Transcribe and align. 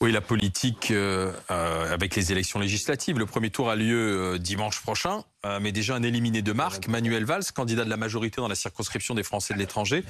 Oui, 0.00 0.12
la 0.12 0.20
politique 0.20 0.92
euh, 0.92 1.32
euh, 1.50 1.92
avec 1.92 2.14
les 2.14 2.30
élections 2.30 2.60
législatives. 2.60 3.18
Le 3.18 3.26
premier 3.26 3.50
tour 3.50 3.68
a 3.68 3.74
lieu 3.74 4.34
euh, 4.34 4.38
dimanche 4.38 4.80
prochain, 4.80 5.24
mais 5.60 5.72
déjà 5.72 5.96
un 5.96 6.02
éliminé 6.04 6.40
de 6.40 6.52
marque, 6.52 6.86
Manuel 6.88 7.24
Valls, 7.24 7.50
candidat 7.52 7.84
de 7.84 7.90
la 7.90 7.96
majorité 7.96 8.40
dans 8.40 8.48
la 8.48 8.54
circonscription 8.54 9.14
des 9.14 9.22
Français 9.22 9.54
de 9.54 9.58
l'étranger, 9.58 10.04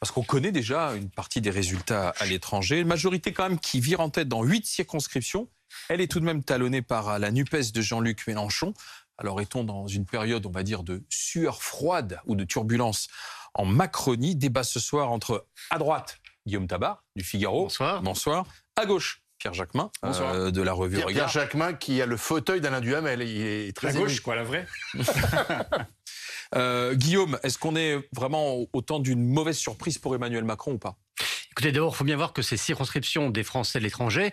parce 0.00 0.12
qu'on 0.12 0.22
connaît 0.22 0.52
déjà 0.52 0.94
une 0.94 1.10
partie 1.10 1.40
des 1.40 1.50
résultats 1.50 2.10
à 2.18 2.24
l'étranger. 2.24 2.80
Une 2.80 2.86
majorité 2.86 3.32
quand 3.32 3.48
même 3.48 3.58
qui 3.58 3.80
vire 3.80 4.00
en 4.00 4.10
tête 4.10 4.28
dans 4.28 4.42
huit 4.42 4.64
circonscriptions. 4.64 5.48
Elle 5.88 6.00
est 6.00 6.10
tout 6.10 6.20
de 6.20 6.24
même 6.24 6.44
talonnée 6.44 6.82
par 6.82 7.18
la 7.18 7.30
NUPES 7.30 7.72
de 7.74 7.82
Jean-Luc 7.82 8.26
Mélenchon. 8.28 8.74
Alors 9.18 9.40
est-on 9.40 9.64
dans 9.64 9.86
une 9.86 10.06
période, 10.06 10.46
on 10.46 10.52
va 10.52 10.62
dire, 10.62 10.82
de 10.82 11.02
sueur 11.10 11.62
froide 11.62 12.20
ou 12.26 12.36
de 12.36 12.44
turbulence 12.44 13.08
en 13.54 13.64
Macronie? 13.64 14.36
Débat 14.36 14.62
ce 14.62 14.78
soir 14.78 15.10
entre 15.10 15.46
à 15.70 15.78
droite 15.78 16.20
Guillaume 16.46 16.68
Tabar 16.68 17.02
du 17.16 17.24
Figaro. 17.24 17.64
Bonsoir. 17.64 18.02
Bonsoir. 18.02 18.46
À 18.76 18.86
gauche 18.86 19.25
Pierre 19.38 19.54
Jacquemin 19.54 19.90
euh, 20.04 20.50
de 20.50 20.62
la 20.62 20.72
revue 20.72 20.96
Pierre, 20.96 21.06
Regard. 21.06 21.30
Pierre 21.30 21.42
Jacquemin 21.42 21.72
qui 21.74 22.00
a 22.00 22.06
le 22.06 22.16
fauteuil 22.16 22.60
d'Alain 22.60 22.80
Duhamel. 22.80 23.22
Il 23.22 23.42
est 23.42 23.76
très 23.76 23.88
à 23.88 23.92
gauche, 23.92 24.20
quoi, 24.20 24.34
la 24.34 24.44
vraie. 24.44 24.66
euh, 26.54 26.94
Guillaume, 26.94 27.38
est-ce 27.42 27.58
qu'on 27.58 27.76
est 27.76 27.98
vraiment 28.12 28.66
au 28.72 28.82
temps 28.82 28.98
d'une 28.98 29.26
mauvaise 29.26 29.56
surprise 29.56 29.98
pour 29.98 30.14
Emmanuel 30.14 30.44
Macron 30.44 30.72
ou 30.72 30.78
pas? 30.78 30.98
Écoutez, 31.52 31.72
d'abord, 31.72 31.94
il 31.94 31.96
faut 31.96 32.04
bien 32.04 32.16
voir 32.16 32.32
que 32.32 32.42
ces 32.42 32.56
circonscriptions 32.56 33.30
des 33.30 33.42
Français 33.42 33.78
de 33.78 33.84
l'étranger, 33.84 34.32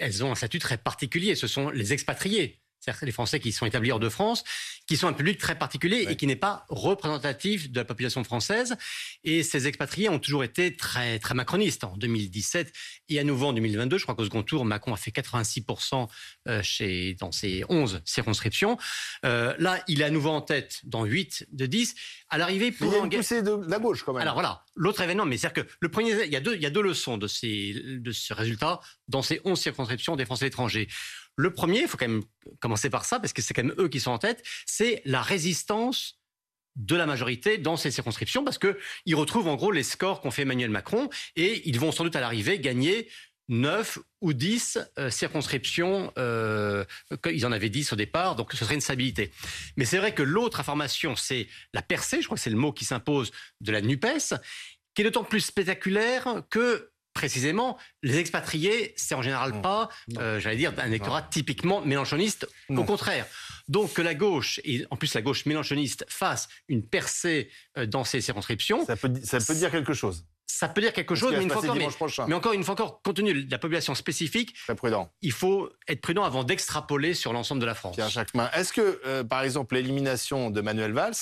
elles 0.00 0.24
ont 0.24 0.32
un 0.32 0.34
statut 0.34 0.58
très 0.58 0.78
particulier. 0.78 1.34
Ce 1.34 1.46
sont 1.46 1.68
les 1.70 1.92
expatriés 1.92 2.61
c'est-à-dire 2.82 3.04
les 3.06 3.12
Français 3.12 3.38
qui 3.38 3.52
sont 3.52 3.64
établis 3.64 3.92
hors 3.92 4.00
de 4.00 4.08
France, 4.08 4.42
qui 4.86 4.96
sont 4.96 5.06
un 5.06 5.12
public 5.12 5.38
très 5.38 5.56
particulier 5.56 6.06
et 6.08 6.16
qui 6.16 6.26
n'est 6.26 6.36
pas 6.36 6.66
représentatif 6.68 7.70
de 7.70 7.78
la 7.78 7.84
population 7.84 8.24
française. 8.24 8.76
Et 9.22 9.44
ces 9.44 9.68
expatriés 9.68 10.08
ont 10.08 10.18
toujours 10.18 10.42
été 10.42 10.74
très, 10.74 11.20
très 11.20 11.34
macronistes. 11.34 11.84
En 11.84 11.96
2017 11.96 12.72
et 13.08 13.20
à 13.20 13.24
nouveau 13.24 13.46
en 13.46 13.52
2022, 13.52 13.98
je 13.98 14.02
crois 14.02 14.16
qu'au 14.16 14.24
second 14.24 14.42
tour, 14.42 14.64
Macron 14.64 14.92
a 14.92 14.96
fait 14.96 15.12
86% 15.12 16.08
euh, 16.48 16.60
chez, 16.62 17.14
dans 17.14 17.30
ses 17.30 17.64
11 17.68 18.02
circonscriptions. 18.04 18.76
Euh, 19.24 19.54
là, 19.58 19.82
il 19.86 20.00
est 20.00 20.04
à 20.04 20.10
nouveau 20.10 20.30
en 20.30 20.40
tête 20.40 20.80
dans 20.82 21.04
8 21.04 21.46
de 21.52 21.66
10. 21.66 21.94
À 22.30 22.38
l'arrivée, 22.38 22.72
pour... 22.72 22.88
Il 22.88 22.96
y 22.96 23.00
a 23.00 23.04
une 23.04 23.10
poussée 23.10 23.42
de 23.42 23.56
la 23.68 23.78
gauche 23.78 24.02
quand 24.02 24.12
même. 24.12 24.22
Alors 24.22 24.34
voilà, 24.34 24.64
l'autre 24.74 25.00
événement, 25.02 25.24
mais 25.24 25.36
c'est-à-dire 25.36 25.64
que 25.64 25.70
le 25.78 25.88
premier, 25.88 26.24
il 26.24 26.32
y, 26.32 26.36
a 26.36 26.40
deux, 26.40 26.56
il 26.56 26.62
y 26.62 26.66
a 26.66 26.70
deux 26.70 26.82
leçons 26.82 27.16
de 27.16 27.28
ces, 27.28 27.74
de 27.74 28.10
ce 28.10 28.34
résultat 28.34 28.80
dans 29.06 29.22
ces 29.22 29.40
11 29.44 29.60
circonscriptions 29.60 30.16
des 30.16 30.24
Français 30.24 30.48
étrangers. 30.48 30.88
Le 31.36 31.52
premier, 31.52 31.80
il 31.80 31.88
faut 31.88 31.96
quand 31.96 32.08
même 32.08 32.24
commencer 32.60 32.90
par 32.90 33.04
ça, 33.04 33.20
parce 33.20 33.32
que 33.32 33.42
c'est 33.42 33.54
quand 33.54 33.64
même 33.64 33.74
eux 33.78 33.88
qui 33.88 34.00
sont 34.00 34.10
en 34.10 34.18
tête, 34.18 34.42
c'est 34.66 35.02
la 35.04 35.22
résistance 35.22 36.20
de 36.76 36.96
la 36.96 37.06
majorité 37.06 37.58
dans 37.58 37.76
ces 37.76 37.90
circonscriptions, 37.90 38.44
parce 38.44 38.58
qu'ils 38.58 39.14
retrouvent 39.14 39.48
en 39.48 39.56
gros 39.56 39.72
les 39.72 39.82
scores 39.82 40.20
qu'ont 40.20 40.30
fait 40.30 40.42
Emmanuel 40.42 40.70
Macron, 40.70 41.10
et 41.36 41.68
ils 41.68 41.78
vont 41.78 41.92
sans 41.92 42.04
doute 42.04 42.16
à 42.16 42.20
l'arrivée 42.20 42.58
gagner 42.58 43.08
9 43.48 43.98
ou 44.20 44.32
10 44.32 44.78
euh, 44.98 45.10
circonscriptions. 45.10 46.12
Euh, 46.16 46.84
ils 47.30 47.44
en 47.44 47.52
avaient 47.52 47.68
10 47.68 47.92
au 47.92 47.96
départ, 47.96 48.36
donc 48.36 48.52
ce 48.52 48.64
serait 48.64 48.74
une 48.74 48.80
stabilité. 48.80 49.32
Mais 49.76 49.84
c'est 49.84 49.98
vrai 49.98 50.14
que 50.14 50.22
l'autre 50.22 50.60
information, 50.60 51.16
c'est 51.16 51.48
la 51.74 51.82
percée, 51.82 52.20
je 52.20 52.26
crois 52.26 52.36
que 52.36 52.42
c'est 52.42 52.50
le 52.50 52.56
mot 52.56 52.72
qui 52.72 52.84
s'impose, 52.84 53.32
de 53.60 53.72
la 53.72 53.80
NUPES, 53.80 54.34
qui 54.94 55.02
est 55.02 55.04
d'autant 55.04 55.24
plus 55.24 55.40
spectaculaire 55.40 56.42
que 56.50 56.91
précisément, 57.14 57.78
les 58.02 58.18
expatriés, 58.18 58.94
c'est 58.96 59.14
en 59.14 59.22
général 59.22 59.60
pas, 59.60 59.88
euh, 60.18 60.40
j'allais 60.40 60.56
dire, 60.56 60.72
un 60.78 60.86
électorat 60.86 61.22
typiquement 61.22 61.80
mélanchoniste. 61.82 62.48
Au 62.68 62.84
contraire. 62.84 63.26
Donc 63.68 63.92
que 63.94 64.02
la 64.02 64.14
gauche, 64.14 64.60
et 64.64 64.86
en 64.90 64.96
plus 64.96 65.14
la 65.14 65.22
gauche 65.22 65.46
mélanchoniste, 65.46 66.04
fasse 66.08 66.48
une 66.68 66.86
percée 66.86 67.50
euh, 67.78 67.86
dans 67.86 68.04
ces 68.04 68.20
circonscriptions. 68.20 68.84
Ça 68.86 68.96
peut, 68.96 69.12
ça 69.22 69.38
peut 69.38 69.54
dire 69.54 69.70
quelque 69.70 69.94
chose. 69.94 70.24
Ça 70.46 70.68
peut 70.68 70.80
dire 70.80 70.92
quelque 70.92 71.14
chose, 71.14 71.32
mais 71.32 71.42
une, 71.42 71.48
fois 71.48 71.62
encore, 71.62 72.28
mais, 72.28 72.34
encore 72.34 72.52
une 72.52 72.62
fois 72.62 72.74
encore, 72.74 73.00
compte 73.02 73.16
tenu 73.16 73.44
de 73.44 73.50
la 73.50 73.58
population 73.58 73.94
spécifique, 73.94 74.54
prudent. 74.76 75.10
il 75.22 75.32
faut 75.32 75.70
être 75.88 76.02
prudent 76.02 76.24
avant 76.24 76.44
d'extrapoler 76.44 77.14
sur 77.14 77.32
l'ensemble 77.32 77.60
de 77.60 77.66
la 77.66 77.74
France. 77.74 77.94
Pierre 77.94 78.10
Jacquemin, 78.10 78.50
est-ce 78.50 78.72
que, 78.72 79.00
euh, 79.06 79.24
par 79.24 79.42
exemple, 79.42 79.74
l'élimination 79.76 80.50
de 80.50 80.60
Manuel 80.60 80.92
Valls 80.92 81.14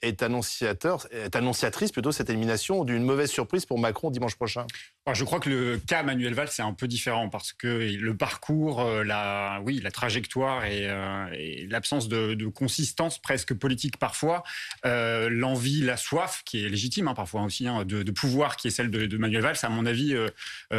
est 0.00 0.22
annonciateur, 0.22 1.06
est 1.10 1.34
annonciatrice 1.34 1.92
plutôt 1.92 2.12
cette 2.12 2.30
élimination 2.30 2.84
d'une 2.84 3.02
mauvaise 3.02 3.30
surprise 3.30 3.66
pour 3.66 3.78
Macron 3.78 4.10
dimanche 4.10 4.36
prochain 4.36 4.66
Je 5.12 5.24
crois 5.24 5.40
que 5.40 5.50
le 5.50 5.78
cas 5.78 6.02
Manuel 6.02 6.34
Valls 6.34 6.48
c'est 6.50 6.62
un 6.62 6.72
peu 6.72 6.86
différent 6.86 7.28
parce 7.28 7.52
que 7.52 7.66
le 7.66 8.16
parcours, 8.16 8.80
euh, 8.80 9.02
la, 9.02 9.60
oui, 9.64 9.80
la 9.82 9.90
trajectoire 9.90 10.64
et, 10.64 10.88
euh, 10.88 11.66
l'absence 11.68 12.08
de, 12.08 12.46
consistance 12.46 13.20
presque 13.20 13.54
politique 13.54 13.96
parfois, 13.96 14.42
l'envie, 14.84 15.80
la 15.80 15.96
soif 15.96 16.42
qui 16.44 16.64
est 16.64 16.68
légitime 16.68 17.08
hein, 17.08 17.14
parfois 17.14 17.42
aussi 17.42 17.66
hein, 17.66 17.84
de, 17.84 18.10
pouvoir 18.10 18.56
qui 18.56 18.68
est 18.68 18.70
celle 18.70 18.90
de, 18.90 19.16
Manuel 19.16 19.42
Valls, 19.42 19.56
à 19.62 19.68
mon 19.68 19.86
avis, 19.86 20.14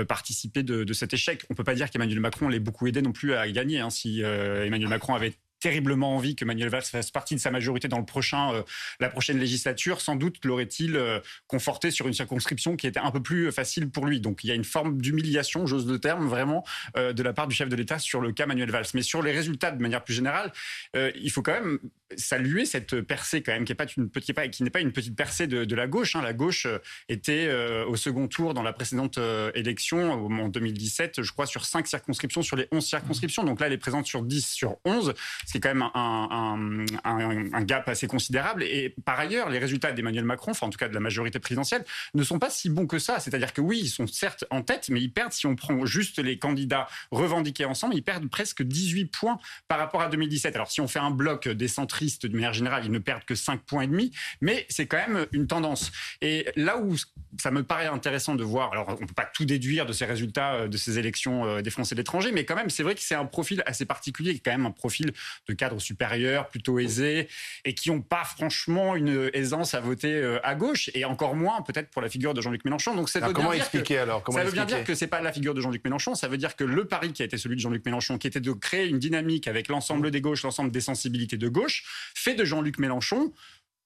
participer 0.08 0.64
de, 0.64 0.94
cet 0.94 1.14
échec. 1.14 1.44
On 1.50 1.56
peut 1.56 1.64
pas 1.64 1.76
dire 1.76 1.90
qu'Emmanuel 1.90 2.20
Macron 2.20 2.48
l'ait 2.48 2.60
beaucoup 2.60 2.88
aidé 2.88 3.02
non 3.02 3.12
plus 3.12 3.34
à 3.34 3.50
gagner. 3.50 3.80
Hein, 3.80 3.90
si 3.90 4.22
Emmanuel 4.22 4.90
Macron 4.90 5.16
avait 5.16 5.34
terriblement 5.64 6.14
envie 6.18 6.36
que 6.36 6.44
Manuel 6.44 6.68
Valls 6.68 6.84
fasse 6.84 7.10
partie 7.10 7.36
de 7.36 7.40
sa 7.40 7.50
majorité 7.50 7.88
dans 7.88 7.98
le 7.98 8.06
prochain, 8.06 8.54
euh, 8.54 8.64
la 9.00 9.08
prochaine 9.08 9.40
législature, 9.40 10.02
sans 10.02 10.18
doute 10.18 10.44
l'aurait-il 10.44 10.98
euh, 10.98 11.22
conforté 11.48 11.90
sur 11.90 12.06
une 12.06 12.14
circonscription 12.14 12.76
qui 12.76 12.86
était 12.86 13.00
un 13.00 13.12
peu 13.12 13.24
plus 13.24 13.50
facile 13.50 13.90
pour 13.90 14.06
lui. 14.06 14.20
Donc 14.20 14.44
il 14.44 14.48
y 14.48 14.52
a 14.52 14.56
une 14.56 14.66
forme 14.66 15.02
d'humiliation, 15.02 15.66
j'ose 15.66 15.88
le 15.88 16.00
terme, 16.00 16.28
vraiment, 16.28 16.66
euh, 16.98 17.14
de 17.14 17.24
la 17.24 17.32
part 17.32 17.48
du 17.48 17.56
chef 17.56 17.70
de 17.70 17.78
l'État 17.78 17.98
sur 17.98 18.20
le 18.20 18.34
cas 18.34 18.46
Manuel 18.46 18.72
Valls. 18.72 18.88
Mais 18.94 19.04
sur 19.04 19.24
les 19.24 19.32
résultats, 19.32 19.72
de 19.72 19.82
manière 19.82 20.04
plus 20.04 20.14
générale, 20.14 20.52
il 20.94 21.32
faut 21.32 21.42
quand 21.42 21.54
même 21.54 21.80
saluer 22.18 22.66
cette 22.66 23.02
percée 23.02 23.42
quand 23.42 23.54
même, 23.54 23.66
qui 23.66 23.72
n'est 23.72 23.76
pas 23.76 23.86
une 23.98 24.10
petite, 24.10 24.36
qui 24.52 25.12
percée 25.12 25.48
de, 25.48 25.76
la 25.76 25.88
gauche. 25.88 26.16
Hein. 26.16 26.22
La 26.22 26.34
gauche 26.34 26.68
était 27.10 27.52
au 27.88 27.96
second 27.96 28.28
tour 28.28 28.54
dans 28.54 28.64
la 28.64 28.74
précédente 28.74 29.20
élection 29.56 30.12
en 30.12 30.50
2017, 30.50 31.22
je 31.22 31.32
crois, 31.32 31.46
sur 31.46 31.66
5 31.66 31.88
circonscriptions 31.88 32.42
sur 32.42 32.56
les 32.56 32.68
11 32.72 32.86
circonscriptions. 32.86 33.44
Donc 33.44 33.60
là, 33.60 33.68
elle 33.68 33.74
est 33.74 33.78
présente 33.78 34.06
sur 34.06 34.24
10 34.24 34.46
sur 34.46 34.78
11 34.86 35.14
c'est 35.46 35.60
quand 35.60 35.70
même 35.70 35.90
un, 35.94 36.86
un, 37.04 37.64
gap 37.64 37.88
assez 37.88 38.08
considérable. 38.08 38.64
Et 38.64 38.96
par 39.06 39.20
ailleurs, 39.20 39.50
les 39.50 39.60
résultats 39.60 39.92
d'Emmanuel 39.92 40.26
Macron, 40.26 40.52
enfin 40.52 40.68
en 40.68 40.70
tout 40.70 40.78
cas 40.78 40.88
de 40.88 40.94
la 40.94 41.00
majorité 41.00 41.40
présidentielle, 41.40 41.86
ne 42.14 42.24
sont 42.24 42.40
pas 42.40 42.50
si 42.50 42.70
bons 42.70 42.88
que 42.88 43.00
ça. 43.00 43.20
C'est-à-dire 43.20 43.54
que 43.54 43.62
oui, 43.62 43.80
ils 43.84 43.90
sont 43.90 44.08
certes 44.08 44.46
en 44.50 44.62
tête, 44.62 44.90
mais 44.90 45.02
ils 45.02 45.12
perdent, 45.12 45.34
si 45.34 45.48
on 45.48 45.56
prend 45.56 45.86
juste 45.86 46.20
les 46.20 46.38
candidats 46.38 46.88
revendiqués 47.12 47.66
ensemble, 47.66 47.96
ils 47.96 48.04
perdent 48.04 48.30
presque 48.30 48.64
18 48.64 49.06
points 49.06 49.40
par 49.68 49.80
rapport 49.80 50.02
à 50.02 50.10
2017. 50.10 50.56
Alors 50.56 50.72
si 50.72 50.82
on 50.82 50.88
fait 50.88 51.00
un 51.00 51.12
bloc 51.12 51.48
des 51.48 51.68
centristes 51.68 51.94
de 52.04 52.34
manière 52.34 52.54
générale, 52.54 52.84
ils 52.86 52.92
ne 52.92 53.00
perdent 53.00 53.26
que 53.26 53.36
5 53.36 53.62
points 53.62 53.84
et 53.84 53.88
demi, 53.88 54.12
mais 54.42 54.66
c'est 54.70 54.88
quand 54.88 54.98
même 54.98 55.26
une 55.32 55.48
tendance. 55.48 55.92
Et 56.22 56.48
là 56.56 56.78
où 56.78 56.96
ça 57.40 57.52
me 57.52 57.64
paraît 57.64 57.88
intéressant 57.88 58.36
de 58.36 58.44
voir, 58.44 58.72
alors 58.72 58.88
on 58.90 58.94
ne 58.94 59.08
peut 59.08 59.14
pas 59.14 59.30
tout 59.34 59.46
déduire 59.46 59.86
de 59.86 59.94
ces 59.94 60.06
résultats 60.06 60.54
euh, 60.56 60.68
de 60.68 60.78
ces 60.78 61.00
élections 61.00 61.46
euh, 61.46 61.62
des 61.62 61.70
Français 61.70 61.96
de 61.96 62.00
l'étranger, 62.00 62.32
mais 62.32 62.46
quand 62.46 62.56
même, 62.56 62.70
c'est 62.70 62.84
vrai 62.84 62.96
que 62.96 63.02
c'est 63.02 63.16
un 63.16 63.26
profil 63.26 63.64
assez 63.66 63.86
particulier, 63.86 64.40
quand 64.40 64.52
même 64.52 64.66
un 64.66 64.72
profil 64.72 65.12
de 65.48 65.54
cadres 65.54 65.80
supérieurs, 65.80 66.50
plutôt 66.50 66.80
aisés, 66.80 67.28
et 67.66 67.74
qui 67.74 67.92
n'ont 67.92 68.02
pas 68.02 68.24
franchement 68.24 68.96
une 68.96 69.30
aisance 69.34 69.74
à 69.74 69.80
voter 69.80 70.14
euh, 70.14 70.40
à 70.44 70.56
gauche, 70.56 70.90
et 70.94 71.06
encore 71.06 71.36
moins 71.36 71.62
peut-être 71.62 71.90
pour 71.90 72.02
la 72.02 72.10
figure 72.10 72.34
de 72.34 72.42
Jean-Luc 72.42 72.66
Mélenchon. 72.66 72.96
Donc 72.96 73.10
ça 73.10 73.20
veut 73.20 73.34
comment 73.34 73.54
expliquer 73.54 74.00
alors 74.00 74.24
Ça 74.32 74.44
veut 74.44 74.52
bien 74.52 74.66
dire 74.66 74.84
que 74.84 74.96
c'est 74.96 75.08
pas 75.08 75.22
la 75.22 75.32
figure 75.32 75.54
de 75.54 75.62
Jean-Luc 75.62 75.84
Mélenchon, 75.84 76.16
ça 76.16 76.28
veut 76.28 76.38
dire 76.38 76.56
que 76.56 76.64
le 76.64 76.86
pari 76.86 77.14
qui 77.14 77.22
a 77.22 77.26
été 77.26 77.38
celui 77.38 77.56
de 77.56 77.62
Jean-Luc 77.62 77.86
Mélenchon, 77.86 78.18
qui 78.18 78.28
était 78.28 78.42
de 78.42 78.52
créer 78.52 78.88
une 78.88 79.00
dynamique 79.00 79.48
avec 79.48 79.68
l'ensemble 79.68 80.12
des 80.12 80.22
gauches, 80.22 80.44
l'ensemble 80.44 80.72
des 80.72 80.82
sensibilités 80.82 81.38
de 81.38 81.48
gauche, 81.48 81.84
fait 82.16 82.36
de 82.36 82.46
Jean-Luc 82.46 82.80
Mélenchon 82.80 83.32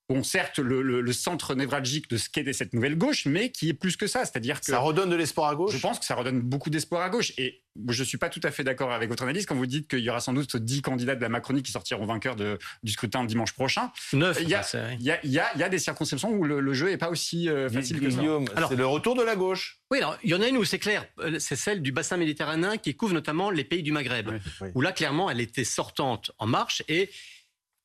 bon, 0.10 0.24
certes, 0.24 0.60
le, 0.60 1.14
centre 1.14 1.56
névralgique 1.56 2.10
de 2.10 2.18
ce 2.18 2.30
qu'était 2.30 2.54
cette 2.54 2.74
nouvelle 2.74 2.98
gauche, 2.98 3.26
mais 3.26 3.52
qui 3.52 3.70
est 3.70 3.74
plus 3.74 3.98
que 3.98 4.08
ça. 4.08 4.26
C'est-à-dire 4.26 4.60
que. 4.60 4.68
Ça 4.68 4.80
redonne 4.80 5.10
de 5.10 5.16
l'espoir 5.16 5.50
à 5.50 5.56
gauche 5.56 5.74
Je 5.74 5.80
pense 5.80 6.00
que 6.00 6.06
ça 6.06 6.16
redonne 6.16 6.42
beaucoup 6.42 6.70
d'espoir 6.70 7.02
à 7.02 7.10
gauche. 7.10 7.34
Et 7.38 7.64
je 7.90 8.02
ne 8.02 8.08
suis 8.08 8.18
pas 8.18 8.30
tout 8.30 8.40
à 8.44 8.52
fait 8.52 8.64
d'accord 8.64 8.92
avec 8.92 9.10
votre 9.10 9.24
analyse 9.24 9.46
quand 9.46 9.56
vous 9.56 9.66
dites 9.66 9.88
qu'il 9.88 10.00
y 10.00 10.10
aura 10.10 10.20
sans 10.20 10.34
doute 10.34 10.56
10 10.56 10.82
candidats 10.82 11.16
de 11.16 11.22
la 11.22 11.30
Macronie 11.30 11.64
qui 11.64 11.72
sortiront 11.72 12.06
vainqueurs 12.06 12.36
de, 12.36 12.58
du 12.84 12.92
scrutin 12.92 13.24
dimanche 13.26 13.54
prochain. 13.54 13.92
Neuf. 14.14 14.38
Il 14.42 14.50
y 14.50 14.56
a, 14.56 14.66
il 14.94 15.04
y 15.04 15.12
a, 15.12 15.20
il 15.24 15.32
y 15.32 15.64
a, 15.64 15.70
des 15.70 15.80
circonscriptions 15.80 16.32
où 16.32 16.44
le, 16.44 16.74
jeu 16.74 16.90
n'est 16.90 16.98
pas 16.98 17.10
aussi 17.10 17.50
euh, 17.50 17.70
facile 17.70 18.00
que 18.00 18.10
ça. 18.10 18.22
c'est 18.70 18.76
le 18.76 18.88
retour 18.88 19.16
de 19.16 19.24
la 19.24 19.36
gauche. 19.36 19.80
Oui, 19.92 20.00
alors, 20.00 20.18
il 20.24 20.30
y 20.30 20.34
en 20.34 20.42
a 20.42 20.48
une 20.48 20.58
où 20.58 20.66
c'est 20.66 20.80
clair, 20.80 21.06
euh, 21.20 21.40
c'est 21.40 21.56
celle 21.56 21.82
du 21.82 21.92
bassin 21.92 22.18
méditerranéen 22.18 22.78
qui 22.78 22.96
couvre 22.96 23.14
notamment 23.14 23.52
les 23.52 23.64
pays 23.64 23.84
du 23.84 23.92
Maghreb, 23.92 24.30
où 24.76 24.82
là, 24.82 24.92
clairement, 24.92 25.30
elle 25.30 25.40
était 25.40 25.64
sortante 25.64 26.32
en 26.40 26.48
marche 26.48 26.84
et 26.88 27.10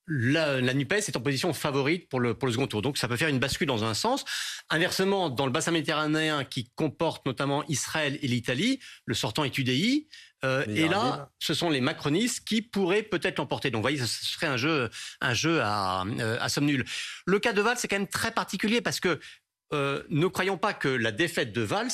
la, 0.07 0.61
la, 0.61 0.75
NUPES 0.75 1.09
est 1.09 1.17
en 1.17 1.21
position 1.21 1.53
favorite 1.53 2.09
pour 2.09 2.21
le, 2.21 2.35
pour 2.35 2.47
le 2.47 2.53
second 2.53 2.67
tour. 2.67 2.83
Donc 2.83 2.99
ça 2.99 3.09
peut 3.09 3.17
faire 3.17 3.29
une 3.29 3.39
bascule 3.39 3.69
dans 3.69 3.85
un 3.85 3.95
sens. 3.95 4.25
Inversement, 4.71 5.31
dans 5.31 5.47
le 5.47 5.53
bassin 5.53 5.71
méditerranéen 5.71 6.45
qui 6.45 6.71
comporte 6.75 7.25
notamment 7.27 7.65
Israël 7.69 8.19
et 8.21 8.29
l'Italie, 8.29 8.81
le 9.07 9.15
sortant 9.15 9.45
est 9.45 9.57
UDI. 9.57 10.09
Euh, 10.45 10.65
et 10.67 10.89
là, 10.89 11.31
ce 11.39 11.55
sont 11.55 11.71
les 11.71 11.81
macronistes 11.81 12.45
qui 12.45 12.63
pourraient 12.63 13.05
peut-être 13.05 13.39
l'emporter. 13.39 13.71
Donc, 13.71 13.79
vous 13.79 13.85
voyez, 13.85 13.99
ce 13.99 14.07
serait 14.07 14.49
un 14.49 14.57
jeu, 14.57 14.91
un 15.21 15.35
jeu 15.35 15.61
à, 15.63 16.05
euh, 16.05 16.37
à 16.41 16.49
somme 16.49 16.65
nulle. 16.65 16.85
Le 17.27 17.39
cas 17.39 17.53
de 17.53 17.63
Valls, 17.63 17.77
c'est 17.79 17.87
quand 17.87 17.99
même 17.99 18.09
très 18.09 18.33
particulier 18.33 18.81
parce 18.81 18.99
que 18.99 19.21
euh, 19.73 20.03
ne 20.11 20.27
croyons 20.27 20.59
pas 20.59 20.75
que 20.75 20.89
la 20.89 21.13
défaite 21.13 21.53
de 21.53 21.63
Valls 21.63 21.93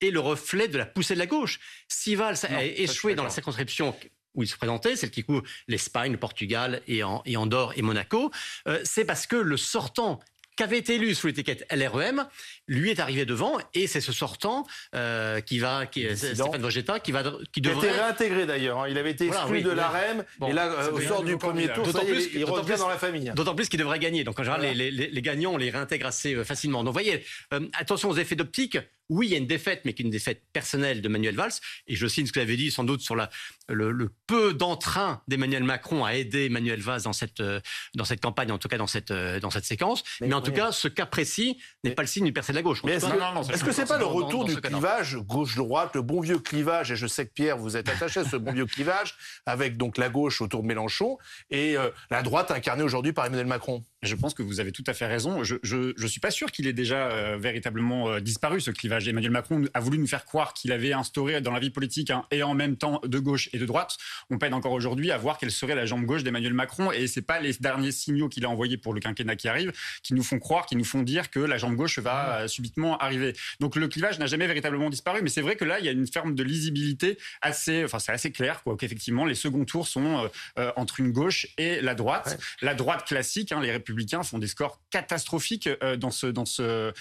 est 0.00 0.10
le 0.10 0.20
reflet 0.20 0.68
de 0.68 0.78
la 0.78 0.86
poussée 0.86 1.14
de 1.14 1.18
la 1.18 1.26
gauche. 1.26 1.58
Si 1.88 2.14
Valls 2.14 2.38
a 2.48 2.64
échoué 2.64 3.14
dans 3.14 3.24
la 3.24 3.30
circonscription 3.30 3.94
où 4.34 4.42
il 4.42 4.48
se 4.48 4.56
présentait, 4.56 4.96
celle 4.96 5.10
qui 5.10 5.24
couvre 5.24 5.42
l'Espagne, 5.68 6.12
le 6.12 6.18
Portugal 6.18 6.82
et, 6.86 7.02
en, 7.02 7.22
et 7.26 7.36
Andorre 7.36 7.72
et 7.76 7.82
Monaco, 7.82 8.30
euh, 8.68 8.80
c'est 8.84 9.04
parce 9.04 9.26
que 9.26 9.36
le 9.36 9.56
sortant 9.56 10.20
qu'avait 10.60 10.78
été 10.78 10.96
élu 10.96 11.14
sous 11.14 11.26
l'étiquette 11.26 11.66
LREM, 11.74 12.26
lui 12.68 12.90
est 12.90 13.00
arrivé 13.00 13.24
devant 13.24 13.56
et 13.72 13.86
c'est 13.86 14.02
ce 14.02 14.12
sortant 14.12 14.66
euh, 14.94 15.40
qui 15.40 15.58
va, 15.58 15.86
qui, 15.86 16.04
Stéphane 16.14 16.60
Vogetta, 16.60 17.00
qui 17.00 17.12
va, 17.12 17.22
qui 17.50 17.62
devrait. 17.62 17.86
Il 17.86 17.88
a 17.88 17.92
été 17.92 18.02
réintégré 18.02 18.46
d'ailleurs. 18.46 18.80
Hein. 18.80 18.88
Il 18.90 18.98
avait 18.98 19.12
été 19.12 19.28
exclu 19.28 19.62
de 19.62 19.70
l'AREM 19.70 20.22
et 20.46 20.52
là, 20.52 20.66
euh, 20.66 20.92
au 20.92 21.00
sort 21.00 21.22
du 21.22 21.38
premier 21.38 21.72
tour, 21.72 21.90
ça 21.90 22.00
il, 22.06 22.40
il 22.40 22.44
revient 22.44 22.76
dans 22.76 22.88
la 22.88 22.98
famille. 22.98 23.32
D'autant 23.34 23.54
plus 23.54 23.70
qu'il 23.70 23.78
devrait 23.78 23.98
gagner. 23.98 24.22
Donc 24.22 24.38
en 24.38 24.42
général, 24.42 24.60
les, 24.62 24.74
les, 24.74 25.08
les, 25.08 25.22
gagnants, 25.22 25.54
on 25.54 25.56
les 25.56 25.70
réintègre 25.70 26.06
assez 26.06 26.44
facilement. 26.44 26.84
Donc 26.84 26.88
vous 26.88 27.00
voyez, 27.00 27.24
euh, 27.54 27.66
attention 27.72 28.10
aux 28.10 28.16
effets 28.16 28.36
d'optique 28.36 28.76
oui, 29.10 29.26
il 29.26 29.32
y 29.32 29.34
a 29.34 29.38
une 29.38 29.46
défaite, 29.46 29.82
mais 29.84 29.92
qui 29.92 30.02
est 30.02 30.04
une 30.04 30.10
défaite 30.10 30.42
personnelle 30.52 31.02
de 31.02 31.08
Manuel 31.08 31.34
Valls. 31.34 31.52
Et 31.88 31.96
je 31.96 32.06
signe 32.06 32.26
ce 32.26 32.32
que 32.32 32.38
vous 32.38 32.44
avez 32.44 32.56
dit, 32.56 32.70
sans 32.70 32.84
doute 32.84 33.00
sur 33.00 33.16
la, 33.16 33.28
le, 33.68 34.10
peu 34.26 34.54
d'entrain 34.54 35.20
d'Emmanuel 35.28 35.64
Macron 35.64 36.04
à 36.04 36.14
aider 36.14 36.48
Manuel 36.48 36.80
Valls 36.80 37.02
dans 37.02 37.12
cette, 37.12 37.40
euh, 37.40 37.60
dans 37.96 38.04
cette 38.04 38.20
campagne, 38.20 38.52
en 38.52 38.58
tout 38.58 38.68
cas 38.68 38.78
dans 38.78 38.86
cette, 38.86 39.10
euh, 39.10 39.40
dans 39.40 39.50
cette 39.50 39.64
séquence. 39.64 40.04
Mais, 40.20 40.32
en 40.32 40.40
tout 40.40 40.52
cas, 40.52 40.70
ce 40.72 40.88
cas 40.88 41.06
précis 41.06 41.60
n'est 41.82 41.90
pas 41.90 42.02
le 42.02 42.08
signe 42.08 42.24
du 42.24 42.32
percée 42.32 42.52
de 42.52 42.56
la 42.56 42.62
gauche. 42.62 42.82
Est-ce 42.84 43.64
que 43.64 43.72
c'est 43.72 43.86
pas 43.86 43.98
le 43.98 44.06
retour 44.06 44.44
du 44.44 44.56
clivage 44.56 45.16
gauche-droite, 45.16 45.90
le 45.94 46.02
bon 46.02 46.20
vieux 46.20 46.38
clivage 46.38 46.92
Et 46.92 46.96
je 46.96 47.06
sais 47.08 47.26
que 47.26 47.32
Pierre, 47.32 47.58
vous 47.58 47.76
êtes 47.76 47.88
attaché 47.88 48.20
à 48.20 48.24
ce 48.24 48.36
bon 48.36 48.52
vieux 48.52 48.66
clivage, 48.66 49.16
avec 49.44 49.76
donc 49.76 49.98
la 49.98 50.08
gauche 50.08 50.40
autour 50.40 50.62
de 50.62 50.68
Mélenchon 50.68 51.18
et 51.50 51.76
euh, 51.76 51.90
la 52.10 52.22
droite 52.22 52.50
incarnée 52.52 52.84
aujourd'hui 52.84 53.12
par 53.12 53.26
Emmanuel 53.26 53.46
Macron? 53.46 53.84
Je 54.02 54.14
pense 54.14 54.34
que 54.34 54.42
vous 54.42 54.60
avez 54.60 54.72
tout 54.72 54.84
à 54.86 54.94
fait 54.94 55.06
raison. 55.06 55.44
Je 55.44 55.56
ne 56.00 56.06
suis 56.06 56.20
pas 56.20 56.30
sûr 56.30 56.50
qu'il 56.50 56.66
ait 56.66 56.72
déjà 56.72 57.36
véritablement 57.36 58.18
disparu, 58.20 58.60
ce 58.60 58.70
clivage. 58.70 59.08
Emmanuel 59.08 59.30
Macron 59.30 59.64
a 59.74 59.80
voulu 59.80 59.98
nous 59.98 60.06
faire 60.06 60.24
croire 60.24 60.54
qu'il 60.54 60.72
avait 60.72 60.92
instauré 60.92 61.40
dans 61.40 61.52
la 61.52 61.60
vie 61.60 61.70
politique 61.70 62.10
un 62.10 62.24
et 62.30 62.42
en 62.42 62.54
même 62.54 62.76
temps 62.76 63.00
de 63.04 63.18
gauche 63.18 63.48
et 63.52 63.58
de 63.58 63.66
droite. 63.66 63.96
On 64.30 64.38
peine 64.38 64.54
encore 64.54 64.72
aujourd'hui 64.72 65.10
à 65.10 65.18
voir 65.18 65.38
quelle 65.38 65.50
serait 65.50 65.74
la 65.74 65.86
jambe 65.86 66.04
gauche 66.04 66.22
d'Emmanuel 66.22 66.54
Macron 66.54 66.92
et 66.92 67.06
c'est 67.06 67.22
pas 67.22 67.40
les 67.40 67.52
derniers 67.54 67.92
signaux 67.92 68.28
qu'il 68.28 68.44
a 68.44 68.48
envoyés 68.48 68.76
pour 68.76 68.94
le 68.94 69.00
quinquennat 69.00 69.36
qui 69.36 69.48
arrive 69.48 69.72
qui 70.02 70.14
nous 70.14 70.22
font 70.22 70.38
croire, 70.38 70.66
qui 70.66 70.76
nous 70.76 70.84
font 70.84 71.02
dire 71.02 71.30
que 71.30 71.40
la 71.40 71.58
jambe 71.58 71.76
gauche 71.76 71.98
va 71.98 72.40
euh, 72.40 72.48
subitement 72.48 72.98
arriver. 72.98 73.34
Donc 73.60 73.76
le 73.76 73.88
clivage 73.88 74.18
n'a 74.18 74.26
jamais 74.26 74.46
véritablement 74.46 74.90
disparu, 74.90 75.20
mais 75.22 75.28
c'est 75.28 75.42
vrai 75.42 75.56
que 75.56 75.64
là 75.64 75.78
il 75.78 75.84
y 75.84 75.88
a 75.88 75.92
une 75.92 76.06
forme 76.06 76.34
de 76.34 76.42
lisibilité 76.42 77.18
assez, 77.42 77.84
enfin 77.84 77.98
c'est 77.98 78.12
assez 78.12 78.32
clair 78.32 78.62
quoi, 78.62 78.76
qu'effectivement 78.76 79.26
les 79.26 79.34
seconds 79.34 79.64
tours 79.64 79.86
sont 79.86 80.24
euh, 80.24 80.28
euh, 80.58 80.72
entre 80.76 81.00
une 81.00 81.12
gauche 81.12 81.48
et 81.58 81.80
la 81.80 81.94
droite. 81.94 82.38
La 82.62 82.74
droite 82.74 83.06
classique, 83.06 83.52
hein, 83.52 83.60
les 83.60 83.70
Républicains 83.70 83.89
font 84.22 84.38
des 84.38 84.46
scores 84.46 84.80
catastrophiques 84.90 85.68
dans 85.98 86.10
ce 86.10 86.26
dans 86.26 86.44
ce 86.44 86.92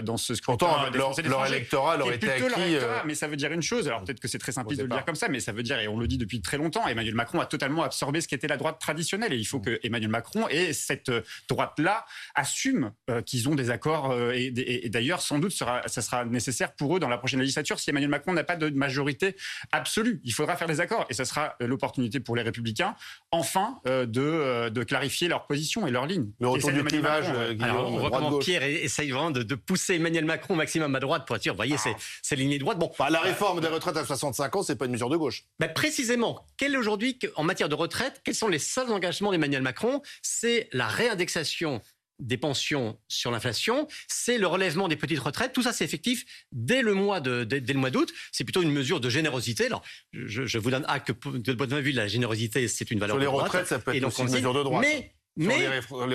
dans 0.00 0.16
ce 0.16 0.34
scrutin. 0.34 0.90
leur, 0.92 1.14
leur 1.22 1.46
électorat 1.46 1.98
aurait 1.98 2.16
été 2.16 2.30
acquis. 2.30 2.76
Mais 3.04 3.14
ça 3.14 3.28
veut 3.28 3.36
dire 3.36 3.52
une 3.52 3.62
chose. 3.62 3.86
Alors 3.88 4.04
peut-être 4.04 4.20
que 4.20 4.28
c'est 4.28 4.38
très 4.38 4.52
simpliste 4.52 4.80
de 4.80 4.86
le 4.86 4.90
dire 4.90 5.04
comme 5.04 5.14
ça, 5.14 5.28
mais 5.28 5.40
ça 5.40 5.52
veut 5.52 5.62
dire 5.62 5.78
et 5.78 5.88
on 5.88 5.98
le 5.98 6.06
dit 6.06 6.18
depuis 6.18 6.40
très 6.40 6.56
longtemps, 6.56 6.86
Emmanuel 6.86 7.14
Macron 7.14 7.40
a 7.40 7.46
totalement 7.46 7.82
absorbé 7.82 8.20
ce 8.20 8.28
qu'était 8.28 8.48
la 8.48 8.56
droite 8.56 8.78
traditionnelle. 8.80 9.32
Et 9.32 9.36
il 9.36 9.44
faut 9.44 9.60
que 9.60 9.80
Emmanuel 9.82 10.10
Macron 10.10 10.48
et 10.48 10.72
cette 10.72 11.08
euh, 11.08 11.22
droite-là 11.48 12.04
assument 12.34 12.92
euh, 13.10 13.22
qu'ils 13.22 13.48
ont 13.48 13.54
des 13.54 13.70
accords. 13.70 14.10
Euh, 14.12 14.32
et, 14.34 14.50
d'ailleurs, 14.88 15.20
sans 15.20 15.38
doute, 15.38 15.52
sera, 15.52 15.86
ça 15.86 16.02
sera 16.02 16.24
nécessaire 16.24 16.74
pour 16.74 16.96
eux 16.96 17.00
dans 17.00 17.08
la 17.08 17.18
prochaine 17.18 17.40
législature 17.40 17.78
si 17.78 17.90
Emmanuel 17.90 18.10
Macron 18.10 18.32
n'a 18.32 18.44
pas 18.44 18.56
de 18.56 18.70
majorité 18.70 19.36
absolue. 19.72 20.20
Il 20.24 20.32
faudra 20.32 20.56
faire 20.56 20.68
des 20.68 20.80
accords. 20.80 21.06
Et 21.10 21.14
ça 21.14 21.24
sera 21.24 21.56
l'opportunité 21.60 22.20
pour 22.20 22.36
les 22.36 22.42
Républicains, 22.42 22.94
enfin, 23.30 23.80
de, 23.86 24.68
de, 24.68 24.82
clarifier 24.84 25.28
leur 25.28 25.46
position 25.46 25.86
et 25.86 25.90
leur 25.90 26.06
ligne. 26.06 26.23
Le 26.40 26.48
retour 26.48 26.72
du 26.72 26.84
clivage, 26.84 27.26
Alors, 27.60 27.92
on 27.92 27.98
voit 27.98 28.10
comment 28.10 28.38
Pierre 28.38 28.62
essaye 28.62 29.10
vraiment 29.10 29.30
de, 29.30 29.54
pousser 29.54 29.94
Emmanuel 29.94 30.24
Macron 30.24 30.54
au 30.54 30.56
maximum 30.56 30.94
à 30.94 31.00
droite 31.00 31.26
pour 31.26 31.38
dire, 31.38 31.52
vous 31.52 31.58
voyez, 31.58 31.76
c'est, 31.76 31.94
c'est 32.22 32.36
ligne 32.36 32.58
droite. 32.58 32.78
Bon, 32.78 32.90
la 33.08 33.20
réforme 33.20 33.60
des 33.60 33.68
retraites 33.68 33.96
à 33.96 34.04
65 34.04 34.56
ans, 34.56 34.62
c'est 34.62 34.76
pas 34.76 34.86
une 34.86 34.92
mesure 34.92 35.08
de 35.08 35.16
gauche. 35.16 35.44
Ben, 35.58 35.72
précisément, 35.72 36.44
quel 36.56 36.74
est 36.74 36.78
aujourd'hui, 36.78 37.18
en 37.36 37.44
matière 37.44 37.68
de 37.68 37.74
retraite, 37.74 38.20
quels 38.24 38.34
sont 38.34 38.48
les 38.48 38.58
seuls 38.58 38.90
engagements 38.90 39.30
d'Emmanuel 39.30 39.62
Macron? 39.62 40.02
C'est 40.22 40.68
la 40.72 40.88
réindexation 40.88 41.80
des 42.20 42.36
pensions 42.36 42.98
sur 43.08 43.30
l'inflation, 43.30 43.88
c'est 44.08 44.38
le 44.38 44.46
relèvement 44.46 44.88
des 44.88 44.96
petites 44.96 45.18
retraites. 45.18 45.52
Tout 45.52 45.62
ça, 45.62 45.72
c'est 45.72 45.84
effectif 45.84 46.24
dès 46.52 46.82
le 46.82 46.94
mois 46.94 47.20
de, 47.20 47.44
dès, 47.44 47.60
le 47.60 47.78
mois 47.78 47.90
d'août. 47.90 48.12
C'est 48.30 48.44
plutôt 48.44 48.62
une 48.62 48.70
mesure 48.70 49.00
de 49.00 49.08
générosité. 49.08 49.66
Alors, 49.66 49.82
je, 50.12 50.58
vous 50.58 50.70
donne 50.70 50.84
acte 50.86 51.12
que 51.12 51.28
de 51.28 51.52
de 51.52 51.76
vue, 51.76 51.92
la 51.92 52.06
générosité, 52.06 52.68
c'est 52.68 52.90
une 52.90 53.00
valeur 53.00 53.16
sur 53.16 53.20
les 53.20 53.26
retraites, 53.26 53.66
ça 53.66 53.78
peut 53.78 53.94
être 53.94 54.06
aussi 54.06 54.22
une 54.22 54.30
mesure 54.30 54.54
de 54.54 54.62
droite. 54.62 54.82
Mais, 54.86 55.13
mais, 55.36 55.68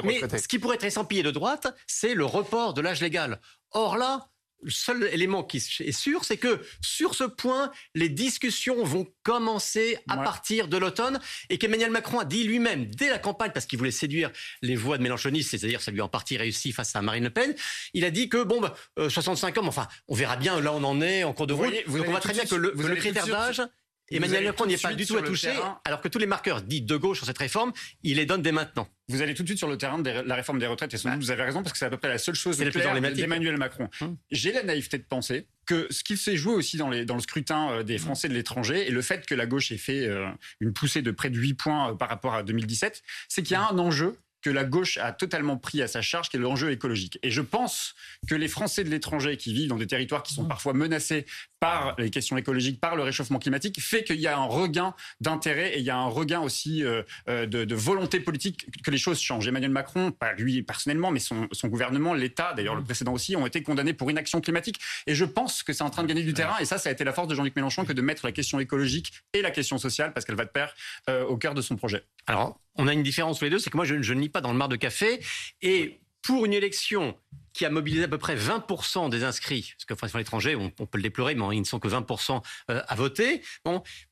mais 0.04 0.20
ce 0.40 0.48
qui 0.48 0.60
pourrait 0.60 0.76
être 0.76 0.86
estampillé 0.86 1.24
de 1.24 1.32
droite, 1.32 1.68
c'est 1.88 2.14
le 2.14 2.26
report 2.26 2.74
de 2.74 2.82
l'âge 2.82 3.02
légal. 3.02 3.40
Or 3.72 3.98
là, 3.98 4.30
le 4.62 4.72
seul 4.72 5.10
élément 5.12 5.44
qui 5.44 5.58
est 5.58 5.92
sûr, 5.92 6.26
c'est 6.26 6.38
que 6.38 6.62
sur 6.82 7.16
ce 7.16 7.24
point, 7.24 7.72
les 7.96 8.10
discussions 8.10 8.84
vont 8.84 9.08
commencer 9.24 9.98
à 10.10 10.18
partir 10.18 10.68
de 10.68 10.78
l'automne 10.78 11.20
et 11.50 11.58
qu'Emmanuel 11.58 11.92
Macron 11.92 12.20
a 12.20 12.26
dit 12.26 12.44
lui-même 12.44 12.86
dès 12.88 13.10
la 13.10 13.20
campagne, 13.20 13.52
parce 13.54 13.66
qu'il 13.66 13.80
voulait 13.80 13.92
séduire 13.92 14.32
les 14.62 14.76
voix 14.76 14.98
de 14.98 15.04
mélenchonistes, 15.04 15.52
c'est-à-dire 15.52 15.82
ça 15.82 15.92
lui 15.92 16.02
a 16.02 16.06
en 16.06 16.10
partie 16.10 16.38
réussi 16.38 16.72
face 16.72 16.96
à 16.96 17.02
Marine 17.02 17.24
Le 17.24 17.30
Pen, 17.30 17.56
il 17.94 18.04
a 18.04 18.12
dit 18.12 18.28
que 18.28 18.44
bon, 18.44 18.60
bah, 18.60 18.76
65 18.98 19.58
euh, 19.58 19.62
ans, 19.62 19.68
enfin, 19.68 19.88
on 20.08 20.16
verra 20.16 20.36
bien 20.36 20.60
là 20.60 20.74
on 20.74 20.84
en 20.84 21.02
est 21.02 21.24
en 21.24 21.34
cours 21.34 21.48
de 21.48 21.54
route. 21.54 21.74
Donc 21.88 22.06
on 22.08 22.12
voit 22.12 22.20
très 22.20 22.34
bien 22.34 22.46
que 22.46 22.56
le, 22.56 22.74
le 22.76 22.96
critère 22.96 23.28
d'âge 23.28 23.62
Emmanuel 24.12 24.46
Macron 24.46 24.66
n'y 24.66 24.74
est 24.74 24.82
pas 24.82 24.94
du 24.94 25.06
tout 25.06 25.18
à 25.18 25.22
toucher, 25.22 25.54
alors 25.86 26.02
que 26.02 26.08
tous 26.08 26.20
les 26.20 26.26
marqueurs 26.26 26.62
dits 26.62 26.82
de 26.82 26.98
gauche 26.98 27.18
sur 27.18 27.28
cette 27.28 27.38
réforme, 27.38 27.72
il 28.04 28.18
les 28.18 28.26
donne 28.26 28.42
dès 28.42 28.52
maintenant. 28.52 28.88
Vous 29.08 29.22
allez 29.22 29.34
tout 29.34 29.44
de 29.44 29.48
suite 29.48 29.58
sur 29.58 29.68
le 29.68 29.78
terrain 29.78 30.00
de 30.00 30.10
la 30.10 30.36
réforme 30.36 30.60
des 30.60 30.68
retraites, 30.68 30.94
et 30.94 30.98
sans 30.98 31.12
doute 31.12 31.20
vous 31.20 31.32
avez 31.32 31.44
raison, 31.44 31.64
parce 31.64 31.74
que 31.74 31.80
c'est 31.80 31.86
à 31.86 31.90
peu 31.90 31.98
près 31.98 32.10
la 32.10 32.18
seule 32.18 32.36
chose 32.36 32.58
d'Emmanuel 32.58 33.58
Macron. 33.58 33.90
Hum. 34.02 34.18
J'ai 34.32 34.52
la 34.52 34.64
naïveté 34.64 34.98
de 34.98 35.04
penser 35.04 35.48
que 35.66 35.88
ce 35.90 36.04
qu'il 36.04 36.18
s'est 36.18 36.38
joué 36.38 36.54
aussi 36.54 36.78
dans, 36.78 36.90
les, 36.90 37.06
dans, 37.06 37.16
le 37.16 37.22
scrutin 37.22 37.72
euh, 37.72 37.84
des 37.84 37.96
hum. 37.96 38.00
Français 38.00 38.30
de 38.30 38.34
l'étranger, 38.34 38.88
et 38.88 38.92
le 38.92 39.02
fait 39.02 39.26
que 39.26 39.36
la 39.36 39.46
gauche 39.46 39.72
ait 39.72 39.78
fait 39.78 40.08
euh, 40.08 40.28
une 40.60 40.74
poussée 40.74 41.02
de 41.02 41.12
près 41.12 41.30
de 41.30 41.38
8 41.38 41.54
points 41.56 41.92
euh, 41.92 41.96
par 41.96 42.10
rapport 42.10 42.36
à 42.36 42.44
2017, 42.44 43.04
c'est 43.28 43.44
qu'il 43.44 43.54
y 43.54 43.56
a 43.56 43.68
un 43.68 43.78
enjeu 43.80 44.16
que 44.42 44.50
la 44.50 44.64
gauche 44.64 44.98
a 44.98 45.12
totalement 45.12 45.58
pris 45.58 45.82
à 45.82 45.88
sa 45.88 46.02
charge, 46.02 46.30
qui 46.30 46.38
est 46.38 46.40
l'enjeu 46.40 46.72
écologique. 46.72 47.20
Et 47.24 47.32
je 47.32 47.42
pense 47.42 47.96
que 48.28 48.36
les 48.36 48.48
Français 48.48 48.84
de 48.84 48.90
l'étranger 48.90 49.38
qui 49.38 49.54
vivent 49.54 49.70
dans 49.70 49.78
des 49.78 49.88
territoires 49.88 50.24
qui 50.24 50.34
sont 50.34 50.46
parfois 50.46 50.74
menacés 50.74 51.26
par 51.60 51.96
les 51.98 52.10
questions 52.10 52.38
écologiques, 52.38 52.80
par 52.80 52.96
le 52.96 53.04
réchauffement 53.04 53.40
climatique, 53.40 53.82
fait 53.82 54.04
qu'il 54.04 54.20
y 54.20 54.28
a 54.28 54.38
un 54.38 54.46
regain 54.46 54.94
d'intérêt 55.20 55.76
et 55.76 55.80
il 55.80 55.86
y 55.86 55.90
a 55.90 55.98
un 55.98 56.08
regain 56.08 56.40
aussi 56.40 56.84
euh, 56.84 57.04
euh, 57.28 57.46
de, 57.46 57.76
volonté 57.76 58.20
politique 58.20 58.68
que 58.84 58.92
les 58.92 58.98
choses 58.98 59.20
changent. 59.20 59.48
Emmanuel 59.48 59.72
Macron, 59.72 60.12
pas 60.12 60.34
lui 60.34 60.64
personnellement, 60.64 61.12
mais 61.12 61.20
son, 61.20 61.48
gouvernement, 61.66 62.14
l'État, 62.14 62.54
d'ailleurs 62.54 62.76
le 62.76 62.84
précédent 62.84 63.14
aussi, 63.14 63.36
ont 63.36 63.46
été 63.46 63.62
condamnés 63.62 63.94
pour 63.94 64.10
inaction 64.10 64.42
climatique. 64.42 64.80
Et 65.06 65.16
je 65.16 65.26
pense 65.26 65.64
que 65.64 65.74
c'est 65.74 65.84
en 65.84 65.90
train 65.90 66.04
de 66.04 66.08
gagner 66.08 66.24
du 66.24 66.34
terrain. 66.34 66.58
Et 66.60 66.66
ça, 66.66 66.78
ça 66.78 66.90
a 66.90 66.92
été 66.92 67.04
la 67.04 67.14
force 67.14 67.28
de 67.28 67.36
Jean-Luc 67.36 67.56
Mélenchon 67.56 67.86
que 67.86 67.94
de 67.94 68.02
mettre 68.02 68.26
la 68.26 68.32
question 68.32 68.60
écologique 68.60 69.12
et 69.34 69.42
la 69.42 69.52
question 69.52 69.78
sociale, 69.78 70.14
parce 70.14 70.26
qu'elle 70.26 70.36
va 70.36 70.46
de 70.46 70.50
pair, 70.50 70.74
euh, 71.10 71.26
au 71.26 71.38
cœur 71.38 71.54
de 71.54 71.62
son 71.62 71.76
projet. 71.76 72.04
Alors, 72.30 72.60
on 72.76 72.88
a 72.88 72.94
une 72.94 73.02
différence 73.02 73.40
tous 73.40 73.46
les 73.46 73.50
deux, 73.50 73.58
c'est 73.58 73.72
que 73.72 73.76
moi, 73.76 73.86
je, 73.86 73.96
ne 73.96 74.22
lis 74.22 74.30
pas 74.30 74.40
dans 74.40 74.52
le 74.52 74.58
mar 74.58 74.70
de 74.70 74.76
café. 74.76 75.20
Et 75.64 76.00
pour 76.22 76.46
une 76.46 76.54
élection 76.54 77.18
qui 77.54 77.66
a 77.66 77.72
mobilisé 77.72 78.04
à 78.04 78.08
peu 78.08 78.20
près 78.20 78.36
20% 78.36 79.10
des 79.10 79.24
inscrits, 79.24 79.74
parce 79.76 79.86
que 79.86 79.96
Français 79.96 80.16
l'étranger, 80.20 80.56
on, 80.56 80.72
on, 80.80 80.86
peut 80.86 81.00
le 81.00 81.02
déplorer, 81.02 81.34
mais 81.34 81.56
ils 81.58 81.62
ne 81.62 81.66
sont 81.66 81.80
que 81.80 81.88
20% 81.88 82.44
euh, 82.70 82.84
à 82.88 82.96
voter. 82.96 83.42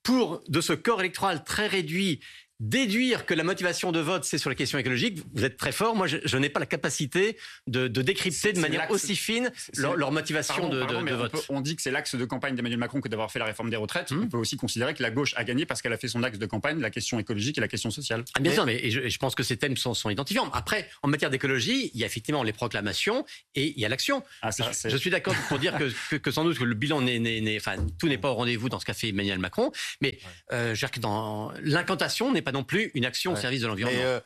Pour 0.02 0.42
de 0.48 0.62
ce 0.62 0.74
corps 0.74 1.00
électoral 1.00 1.44
très 1.44 1.68
réduit 1.68 2.20
déduire 2.60 3.26
que 3.26 3.34
la 3.34 3.44
motivation 3.44 3.92
de 3.92 4.00
vote, 4.00 4.24
c'est 4.24 4.38
sur 4.38 4.50
la 4.50 4.56
question 4.56 4.80
écologique, 4.80 5.20
vous 5.34 5.46
êtes 5.46 5.58
très 5.58 5.72
fort. 5.72 5.96
Moi, 5.96 6.08
je, 6.08 6.38
n'ai 6.38 6.50
pas 6.50 6.60
la 6.60 6.66
capacité 6.66 7.38
de, 7.68 7.88
décrypter 7.88 8.54
de 8.54 8.60
manière 8.60 8.90
aussi 8.90 9.16
fine 9.16 9.52
leur, 9.76 10.12
motivation 10.12 10.70
de, 10.70 10.80
vote. 11.14 11.46
On, 11.50 11.62
dit 11.62 11.76
que 11.76 11.82
c'est 11.82 11.92
l'axe 11.92 12.16
de 12.16 12.26
campagne 12.26 12.56
d'Emmanuel 12.56 12.80
Macron 12.80 13.02
que 13.02 13.10
d'avoir 13.10 13.32
fait 13.32 13.40
la 13.40 13.46
réforme 13.46 13.70
des 13.70 13.76
retraites. 13.76 14.12
Hmm. 14.12 14.24
On 14.24 14.28
peut 14.28 14.38
aussi 14.38 14.58
considérer 14.58 14.94
que 14.94 15.04
la 15.04 15.12
gauche 15.12 15.34
a 15.38 15.44
gagné 15.44 15.66
parce 15.66 15.82
qu'elle 15.82 15.94
a 15.94 15.98
fait 15.98 16.08
son 16.08 16.24
axe 16.24 16.40
de 16.40 16.46
campagne, 16.46 16.80
la 16.80 16.90
question 16.90 17.20
écologique 17.20 17.58
et 17.58 17.62
la 17.62 17.68
question 17.68 17.92
sociale. 17.92 18.24
Ah, 18.36 18.40
bien 18.40 18.54
sûr, 18.54 18.66
mais 18.66 18.78
et 18.84 18.92
je, 18.92 19.18
pense 19.18 19.36
que 19.36 19.44
ces 19.44 19.58
thèmes 19.58 19.78
sont, 19.78 19.94
sont, 19.94 20.10
identifiants. 20.10 20.50
Après, 20.54 20.90
en 21.04 21.08
matière 21.08 21.30
d'écologie, 21.30 21.92
il 21.94 22.00
y 22.00 22.04
a 22.04 22.08
effectivement 22.08 22.44
les 22.44 22.54
proclamations 22.54 23.26
et 23.56 23.74
il 23.76 23.80
y 23.80 23.86
a 23.86 23.90
l'action. 23.90 24.24
Ah, 24.42 24.50
je, 24.52 24.98
suis 24.98 25.10
d'accord 25.10 25.36
pour 25.48 25.60
dire 25.60 25.78
que, 26.22 26.32
sans 26.32 26.44
doute 26.44 26.58
que 26.58 26.64
le 26.64 26.76
bilan 26.76 27.02
n'est, 27.02 27.58
enfin, 27.58 27.76
tout 28.00 28.08
n'est 28.08 28.18
pas 28.18 28.32
au 28.32 28.36
rendez-vous 28.36 28.70
dans 28.70 28.80
ce 28.80 28.86
qu'a 28.86 28.94
fait 28.94 29.10
Emmanuel 29.10 29.40
Macron, 29.40 29.72
mais 30.02 30.18
euh, 30.52 30.68
je 30.68 30.70
veux 30.70 30.88
dire 30.88 30.92
que 30.92 31.00
dans 31.00 31.52
l'incantation 31.62 32.32
n'est 32.32 32.42
pas 32.48 32.54
non 32.54 32.64
plus 32.64 32.92
une 32.94 33.04
action 33.04 33.34
au 33.34 33.36
service 33.36 33.60
de 33.60 33.68
l'environnement. 33.68 34.00
Euh, 34.02 34.16